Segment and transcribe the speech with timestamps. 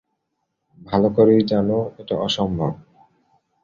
[0.81, 2.71] ভালো করেই জানো এটা অসম্ভব।